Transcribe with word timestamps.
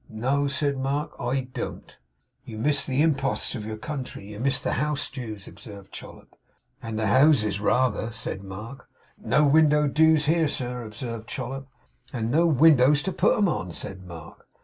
'No,' 0.09 0.47
said 0.47 0.77
Mark, 0.77 1.11
'I 1.19 1.49
don't.' 1.53 1.95
'You 2.43 2.57
miss 2.57 2.87
the 2.87 3.03
imposts 3.03 3.53
of 3.53 3.63
your 3.67 3.77
country. 3.77 4.31
You 4.31 4.39
miss 4.39 4.59
the 4.59 4.73
house 4.81 5.07
dues?' 5.07 5.47
observed 5.47 5.91
Chollop. 5.91 6.35
'And 6.81 6.97
the 6.97 7.05
houses 7.05 7.59
rather,' 7.59 8.11
said 8.11 8.43
Mark. 8.43 8.89
'No 9.23 9.45
window 9.45 9.87
dues 9.87 10.25
here, 10.25 10.47
sir,' 10.47 10.81
observed 10.83 11.27
Chollop. 11.27 11.67
'And 12.11 12.31
no 12.31 12.47
windows 12.47 13.03
to 13.03 13.11
put 13.11 13.37
'em 13.37 13.47
on,' 13.47 13.73
said 13.73 14.01
Mark. 14.01 14.47